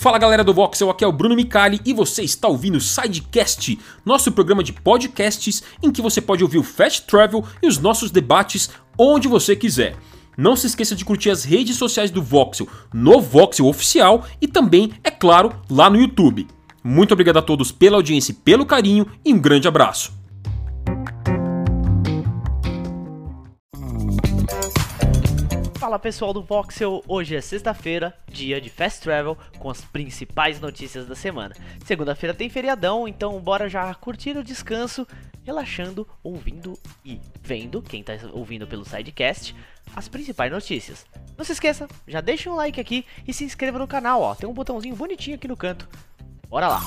[0.00, 3.78] Fala galera do Voxel, aqui é o Bruno Micali e você está ouvindo o Sidecast,
[4.02, 8.10] nosso programa de podcasts em que você pode ouvir o Fast Travel e os nossos
[8.10, 9.94] debates onde você quiser.
[10.38, 14.90] Não se esqueça de curtir as redes sociais do Voxel no Voxel Oficial e também,
[15.04, 16.48] é claro, lá no YouTube.
[16.82, 20.18] Muito obrigado a todos pela audiência e pelo carinho e um grande abraço.
[25.90, 31.04] Fala pessoal do Voxel, hoje é sexta-feira, dia de Fast Travel, com as principais notícias
[31.04, 31.52] da semana.
[31.84, 35.04] Segunda-feira tem feriadão, então bora já curtir o descanso,
[35.42, 39.52] relaxando, ouvindo e vendo, quem tá ouvindo pelo Sidecast,
[39.96, 41.04] as principais notícias.
[41.36, 44.48] Não se esqueça, já deixa um like aqui e se inscreva no canal, ó, tem
[44.48, 45.88] um botãozinho bonitinho aqui no canto.
[46.48, 46.82] Bora lá!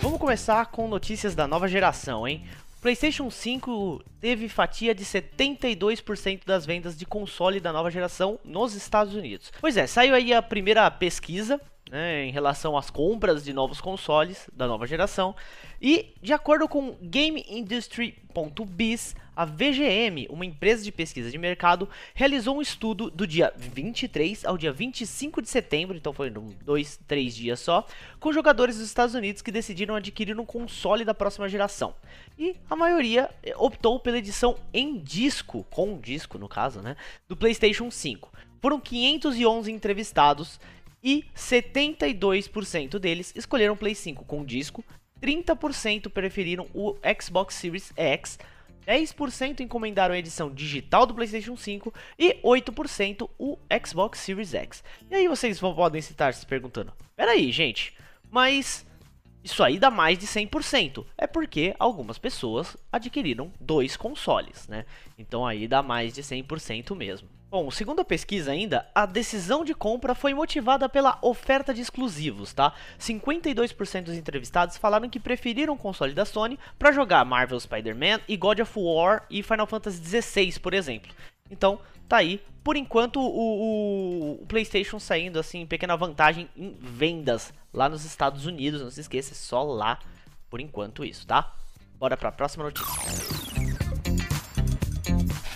[0.00, 2.44] Vamos começar com notícias da nova geração, hein?
[2.80, 9.14] PlayStation 5 teve fatia de 72% das vendas de console da nova geração nos Estados
[9.14, 9.52] Unidos.
[9.60, 11.60] Pois é, saiu aí a primeira pesquisa
[11.90, 15.34] né, em relação às compras de novos consoles da nova geração.
[15.80, 22.62] E, de acordo com GameIndustry.biz, a VGM, uma empresa de pesquisa de mercado, realizou um
[22.62, 27.86] estudo do dia 23 ao dia 25 de setembro, então foram dois, três dias só,
[28.18, 31.94] com jogadores dos Estados Unidos que decidiram adquirir um console da próxima geração.
[32.38, 36.96] E a maioria eh, optou pela edição em disco, com disco no caso, né,
[37.28, 38.32] do PlayStation 5.
[38.62, 40.58] Foram 511 entrevistados
[41.04, 44.82] e 72% deles escolheram o Play 5 com disco,
[45.20, 48.38] 30% preferiram o Xbox Series X,
[48.86, 54.84] 10% encomendaram a edição digital do PlayStation 5 e 8% o Xbox Series X.
[55.10, 57.94] E aí vocês podem estar se perguntando: peraí, gente,
[58.30, 58.85] mas
[59.46, 61.06] isso aí dá mais de 100%.
[61.16, 64.84] É porque algumas pessoas adquiriram dois consoles, né?
[65.16, 67.28] Então aí dá mais de 100% mesmo.
[67.48, 72.52] Bom, segundo a pesquisa ainda, a decisão de compra foi motivada pela oferta de exclusivos,
[72.52, 72.74] tá?
[72.98, 78.36] 52% dos entrevistados falaram que preferiram o console da Sony para jogar Marvel Spider-Man e
[78.36, 81.12] God of War e Final Fantasy XVI, por exemplo.
[81.50, 82.42] Então, tá aí.
[82.62, 88.44] Por enquanto, o, o, o, PlayStation saindo assim, pequena vantagem em vendas lá nos Estados
[88.44, 88.82] Unidos.
[88.82, 89.98] Não se esqueça, é só lá
[90.50, 91.52] por enquanto isso, tá?
[91.98, 93.55] Bora para a próxima notícia.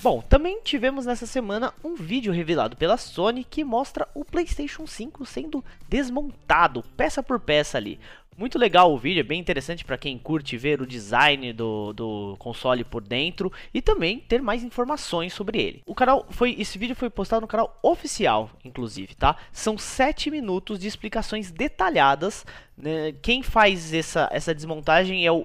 [0.02, 5.26] Bom, também tivemos nessa semana um vídeo revelado pela Sony que mostra o PlayStation 5
[5.26, 8.00] sendo desmontado, peça por peça ali.
[8.34, 12.34] Muito legal o vídeo, é bem interessante para quem curte ver o design do, do
[12.38, 15.82] console por dentro e também ter mais informações sobre ele.
[15.84, 19.36] O canal foi, esse vídeo foi postado no canal oficial, inclusive, tá?
[19.52, 22.46] São 7 minutos de explicações detalhadas.
[22.74, 23.12] Né?
[23.20, 25.44] Quem faz essa, essa desmontagem é o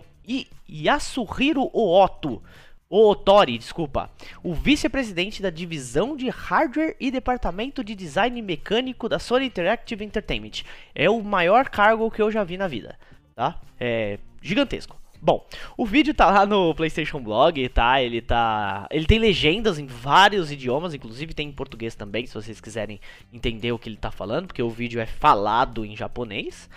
[0.69, 2.41] Yasuhiro Ooto
[2.89, 4.11] o Otori, desculpa,
[4.43, 10.63] o vice-presidente da divisão de hardware e departamento de design mecânico da Sony Interactive Entertainment.
[10.93, 12.97] É o maior cargo que eu já vi na vida,
[13.35, 13.59] tá?
[13.79, 14.95] É gigantesco.
[15.21, 15.43] Bom,
[15.75, 17.99] o vídeo tá lá no PlayStation Blog, tá?
[17.99, 22.61] Ele tá, ele tem legendas em vários idiomas, inclusive tem em português também, se vocês
[22.61, 22.99] quiserem
[23.33, 26.69] entender o que ele tá falando, porque o vídeo é falado em japonês.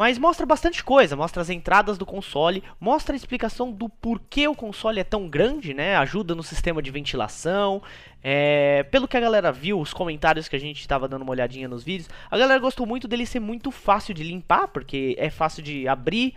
[0.00, 4.54] Mas mostra bastante coisa, mostra as entradas do console, mostra a explicação do porquê o
[4.54, 5.94] console é tão grande, né?
[5.96, 7.82] Ajuda no sistema de ventilação.
[8.24, 8.82] É...
[8.84, 11.84] Pelo que a galera viu, os comentários que a gente estava dando uma olhadinha nos
[11.84, 15.86] vídeos, a galera gostou muito dele ser muito fácil de limpar, porque é fácil de
[15.86, 16.32] abrir.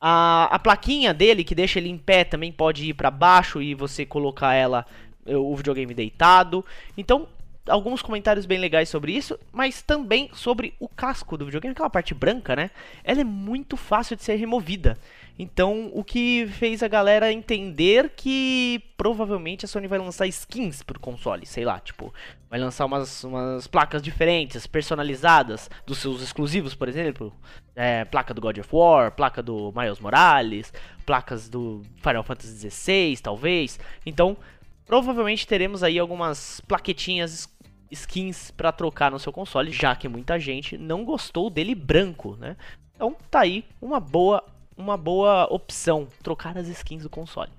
[0.00, 3.72] A, a plaquinha dele, que deixa ele em pé, também pode ir para baixo e
[3.72, 4.84] você colocar ela,
[5.24, 6.64] o videogame deitado.
[6.98, 7.28] Então
[7.68, 12.14] alguns comentários bem legais sobre isso, mas também sobre o casco do videogame, aquela parte
[12.14, 12.70] branca, né?
[13.04, 14.96] Ela é muito fácil de ser removida.
[15.38, 20.98] Então, o que fez a galera entender que provavelmente a Sony vai lançar skins pro
[20.98, 22.12] console, sei lá, tipo,
[22.48, 27.34] vai lançar umas, umas placas diferentes, personalizadas dos seus exclusivos, por exemplo,
[27.74, 30.72] é, placa do God of War, placa do Miles Morales,
[31.04, 33.78] placas do Final Fantasy XVI, talvez.
[34.06, 34.38] Então,
[34.86, 37.46] provavelmente teremos aí algumas plaquetinhas
[37.90, 42.56] skins para trocar no seu console, já que muita gente não gostou dele branco, né?
[42.94, 44.42] Então tá aí uma boa,
[44.76, 47.50] uma boa opção trocar as skins do console.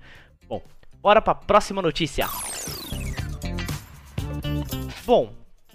[0.48, 0.62] Bom,
[1.00, 2.26] bora para a próxima notícia.
[5.04, 5.32] Bom,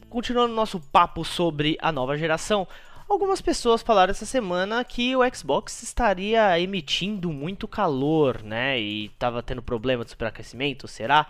[0.10, 2.68] continuando nosso papo sobre a nova geração,
[3.08, 8.80] Algumas pessoas falaram essa semana que o Xbox estaria emitindo muito calor, né?
[8.80, 11.28] E estava tendo problema de superaquecimento, será?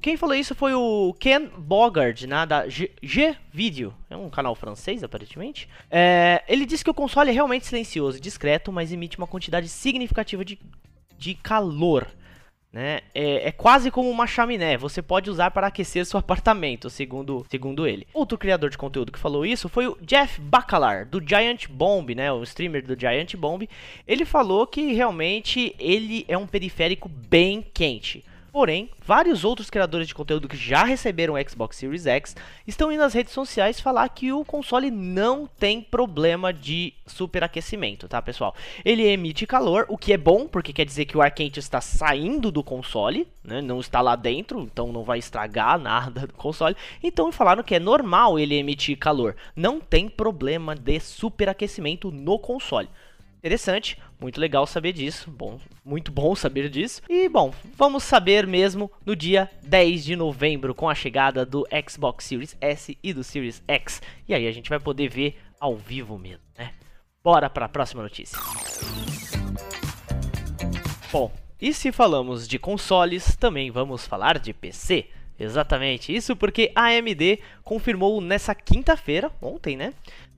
[0.00, 5.68] Quem falou isso foi o Ken Bogard, né, da G-Video, é um canal francês, aparentemente.
[5.90, 9.68] É, ele disse que o console é realmente silencioso e discreto, mas emite uma quantidade
[9.68, 10.58] significativa de,
[11.18, 12.06] de calor.
[12.74, 13.02] Né?
[13.14, 17.86] É, é, quase como uma chaminé, você pode usar para aquecer seu apartamento, segundo, segundo
[17.86, 18.04] ele.
[18.12, 22.32] Outro criador de conteúdo que falou isso foi o Jeff Bacalar, do Giant Bomb, né?
[22.32, 23.68] O streamer do Giant Bomb.
[24.08, 28.24] Ele falou que realmente ele é um periférico bem quente.
[28.54, 33.00] Porém, vários outros criadores de conteúdo que já receberam o Xbox Series X estão indo
[33.00, 38.54] nas redes sociais falar que o console não tem problema de superaquecimento, tá, pessoal?
[38.84, 41.80] Ele emite calor, o que é bom, porque quer dizer que o ar quente está
[41.80, 43.60] saindo do console, né?
[43.60, 46.76] Não está lá dentro, então não vai estragar nada do console.
[47.02, 52.88] Então falaram que é normal ele emitir calor, não tem problema de superaquecimento no console.
[53.44, 55.30] Interessante, muito legal saber disso.
[55.30, 57.02] Bom, muito bom saber disso.
[57.10, 62.24] E bom, vamos saber mesmo no dia 10 de novembro com a chegada do Xbox
[62.24, 64.00] Series S e do Series X.
[64.26, 66.72] E aí a gente vai poder ver ao vivo mesmo, né?
[67.22, 68.38] Bora para a próxima notícia.
[71.12, 71.30] Bom,
[71.60, 75.06] e se falamos de consoles, também vamos falar de PC.
[75.38, 79.92] Exatamente, isso porque a AMD confirmou nessa quinta-feira, ontem, né?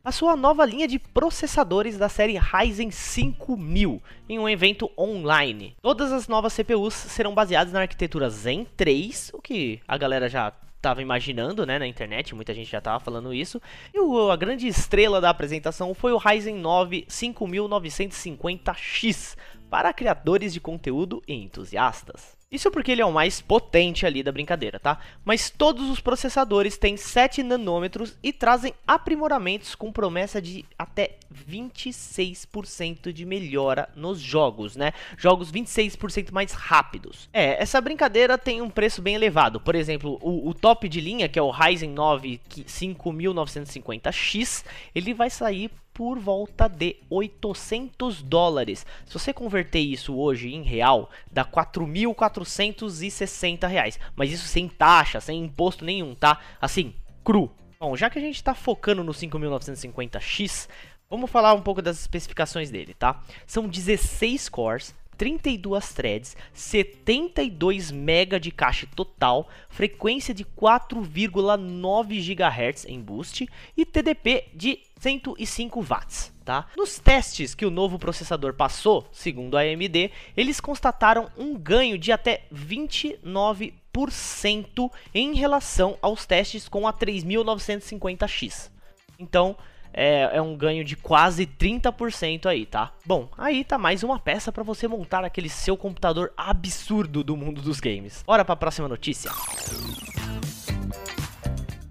[0.06, 5.74] A sua nova linha de processadores da série Ryzen 5000 em um evento online.
[5.82, 10.52] Todas as novas CPUs serão baseadas na arquitetura Zen 3, o que a galera já
[10.76, 13.60] estava imaginando né, na internet, muita gente já estava falando isso.
[13.92, 19.36] E o, a grande estrela da apresentação foi o Ryzen 9 5950X
[19.68, 22.36] para criadores de conteúdo e entusiastas.
[22.50, 25.00] Isso porque ele é o mais potente ali da brincadeira, tá?
[25.24, 31.16] Mas todos os processadores têm 7 nanômetros e trazem aprimoramentos com promessa de até
[31.50, 34.92] 26% de melhora nos jogos, né?
[35.16, 37.28] Jogos 26% mais rápidos.
[37.32, 39.60] É, essa brincadeira tem um preço bem elevado.
[39.60, 44.64] Por exemplo, o, o top de linha, que é o Ryzen 9 5950X,
[44.94, 48.84] ele vai sair por volta de 800 dólares.
[49.06, 53.98] Se você converter isso hoje em real, dá 4.460 reais.
[54.14, 56.38] Mas isso sem taxa, sem imposto nenhum, tá?
[56.60, 56.92] Assim,
[57.24, 57.50] cru.
[57.80, 60.68] Bom, já que a gente está focando no 5950X,
[61.08, 63.22] vamos falar um pouco das especificações dele, tá?
[63.46, 73.00] São 16 cores, 32 threads, 72 MB de cache total, frequência de 4,9 GHz em
[73.00, 76.32] boost e TDP de 105 watts.
[76.44, 76.66] Tá?
[76.76, 82.12] Nos testes que o novo processador passou, segundo a AMD, eles constataram um ganho de
[82.12, 88.70] até 29% em relação aos testes com a 3950X.
[89.18, 89.56] Então,
[89.92, 92.92] é, é, um ganho de quase 30% aí, tá?
[93.04, 97.62] Bom, aí tá mais uma peça para você montar aquele seu computador absurdo do mundo
[97.62, 98.22] dos games.
[98.24, 99.32] Bora para a próxima notícia.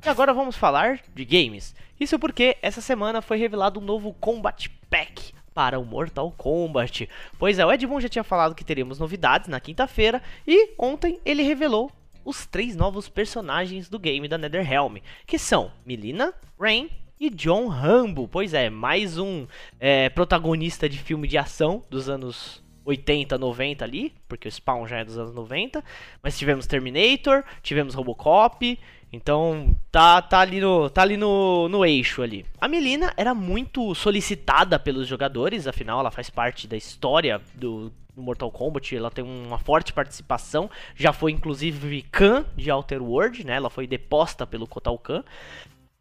[0.06, 1.74] E agora vamos falar de games.
[2.00, 7.08] Isso porque essa semana foi revelado um novo Combat Pack para o Mortal Kombat.
[7.40, 11.42] Pois é, o Edmund já tinha falado que teremos novidades na quinta-feira e ontem ele
[11.42, 11.90] revelou
[12.26, 16.90] os três novos personagens do game da NetherRealm, que são Milina, Rain
[17.20, 18.28] e John Rambo.
[18.28, 19.48] Pois é, mais um
[19.80, 25.00] é, protagonista de filme de ação dos anos 80, 90 ali, porque o Spawn já
[25.00, 25.84] é dos anos 90.
[26.22, 28.80] Mas tivemos Terminator, tivemos Robocop.
[29.12, 32.46] Então tá, tá ali, no, tá ali no, no eixo ali.
[32.60, 37.92] A Melina era muito solicitada pelos jogadores, afinal ela faz parte da história do,
[38.22, 43.56] Mortal Kombat, ela tem uma forte participação, já foi inclusive Khan de Outer World, né?
[43.56, 45.24] Ela foi deposta pelo Kotal Khan.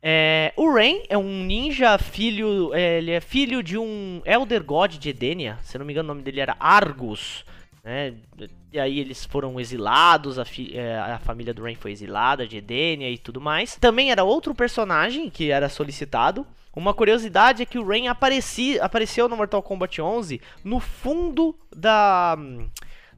[0.06, 2.74] É, o Rain é um ninja filho.
[2.74, 5.58] É, ele é filho de um Elder God de Edenia.
[5.62, 7.42] Se não me engano, o nome dele era Argus.
[7.82, 8.12] Né?
[8.70, 10.44] E aí eles foram exilados, a,
[10.74, 13.76] é, a, família do Rain foi exilada de Edenia e tudo mais.
[13.76, 16.46] Também era outro personagem que era solicitado.
[16.76, 22.36] Uma curiosidade é que o Rain apareci, apareceu no Mortal Kombat 11 no fundo da,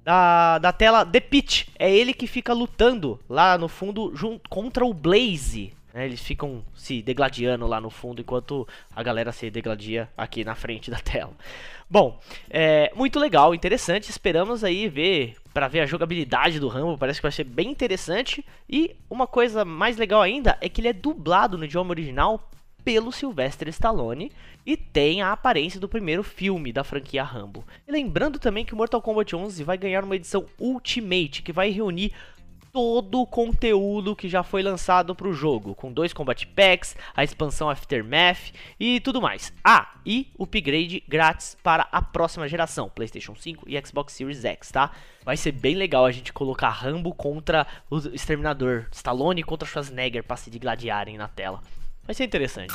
[0.04, 1.68] da, da tela The Pit.
[1.78, 5.75] É ele que fica lutando lá no fundo junto, contra o Blaze.
[5.96, 6.04] Né?
[6.04, 10.90] Eles ficam se degladiando lá no fundo enquanto a galera se degladia aqui na frente
[10.90, 11.32] da tela.
[11.88, 14.10] Bom, é muito legal, interessante.
[14.10, 16.98] Esperamos aí ver para ver a jogabilidade do Rambo.
[16.98, 18.44] Parece que vai ser bem interessante.
[18.68, 22.46] E uma coisa mais legal ainda é que ele é dublado no idioma original
[22.84, 24.30] pelo Sylvester Stallone
[24.64, 27.64] e tem a aparência do primeiro filme da franquia Rambo.
[27.88, 32.12] E lembrando também que Mortal Kombat 11 vai ganhar uma edição Ultimate que vai reunir
[32.76, 37.24] todo o conteúdo que já foi lançado para o jogo, com dois Combat Packs, a
[37.24, 39.50] expansão Aftermath e tudo mais.
[39.64, 44.90] Ah, e upgrade grátis para a próxima geração, PlayStation 5 e Xbox Series X, tá?
[45.24, 50.36] Vai ser bem legal a gente colocar Rambo contra o Exterminador, Stallone contra Schwarzenegger para
[50.36, 51.62] se gladiarem na tela.
[52.04, 52.74] Vai ser interessante.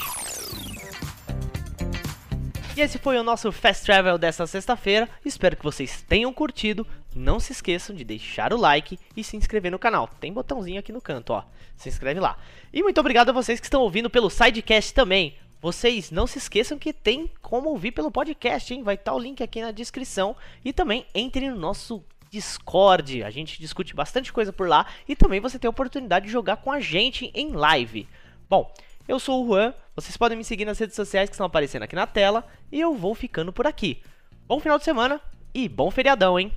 [2.76, 5.08] E esse foi o nosso Fast Travel dessa sexta-feira.
[5.26, 6.88] Espero que vocês tenham curtido.
[7.16, 10.08] Não se esqueçam de deixar o like e se inscrever no canal.
[10.20, 11.44] Tem botãozinho aqui no canto, ó.
[11.76, 12.38] Se inscreve lá.
[12.72, 15.36] E muito obrigado a vocês que estão ouvindo pelo Sidecast também.
[15.62, 18.82] Vocês não se esqueçam que tem como ouvir pelo podcast, hein?
[18.82, 20.36] Vai estar o link aqui na descrição.
[20.66, 23.24] E também entre no nosso Discord.
[23.24, 24.88] A gente discute bastante coisa por lá.
[25.08, 28.08] E também você tem a oportunidade de jogar com a gente em live.
[28.50, 28.74] Bom,
[29.08, 29.74] eu sou o Juan.
[29.96, 32.44] Vocês podem me seguir nas redes sociais que estão aparecendo aqui na tela.
[32.72, 34.02] E eu vou ficando por aqui.
[34.48, 35.22] Bom final de semana
[35.54, 36.52] e bom feriadão, hein?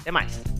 [0.00, 0.57] Até mais!